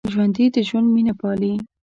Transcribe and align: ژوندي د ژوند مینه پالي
ژوندي 0.13 0.45
د 0.55 0.57
ژوند 0.67 0.87
مینه 0.95 1.13
پالي 1.19 1.53